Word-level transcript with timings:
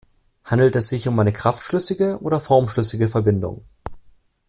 Handelt 0.45 0.75
es 0.75 0.87
sich 0.87 1.01
also 1.01 1.09
um 1.11 1.19
eine 1.19 1.31
kraftschlüssige 1.31 2.19
oder 2.23 2.39
formschlüssige 2.39 3.07
Verbindung? 3.07 3.63